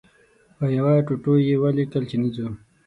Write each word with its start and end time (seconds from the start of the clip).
په 0.57 0.65
یوه 0.77 0.93
ټوټو 1.05 1.33
یې 1.47 1.55
ولیکل 1.63 2.03
چې 2.09 2.15
نه 2.21 2.27
ځو. 2.35 2.47